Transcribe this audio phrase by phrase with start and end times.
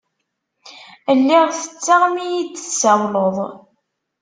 [1.19, 3.37] Lliɣ tetteɣ mi yi-d-tsawleḍ.